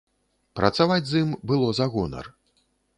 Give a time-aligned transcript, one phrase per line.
[0.59, 2.25] Працаваць з ім было за гонар.